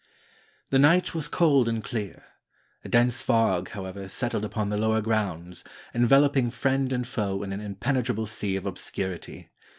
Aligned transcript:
]The 0.71 0.79
night 0.79 1.13
was 1.13 1.27
cold 1.27 1.69
and 1.69 1.83
clear. 1.83 2.23
A 2.83 2.89
dense 2.89 3.21
fog, 3.21 3.69
however, 3.69 4.09
set 4.09 4.31
tled 4.31 4.43
upon 4.43 4.69
the 4.69 4.77
lower 4.79 4.99
grounds, 4.99 5.63
enveloping 5.93 6.49
friend 6.49 6.91
and 6.91 7.05
foe 7.05 7.43
in 7.43 7.53
an 7.53 7.61
impenetrable 7.61 8.25
sea 8.25 8.55
of 8.55 8.65
obscurity. 8.65 9.51